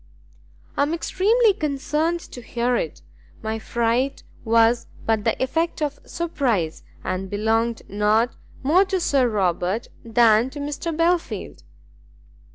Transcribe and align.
"I 0.77 0.81
am 0.81 0.95
extremely 0.95 1.53
concerned 1.53 2.21
to 2.31 2.41
hear 2.41 2.75
it; 2.75 3.03
my 3.43 3.59
fright 3.59 4.23
was 4.43 4.87
but 5.05 5.23
the 5.25 5.39
effect 5.43 5.79
of 5.79 5.99
surprise, 6.05 6.81
and 7.03 7.29
belonged 7.29 7.83
not 7.87 8.35
more 8.63 8.83
to 8.85 8.99
Sir 8.99 9.29
Robert 9.29 9.89
than 10.03 10.49
to 10.49 10.59
Mr 10.59 10.97
Belfield." 10.97 11.61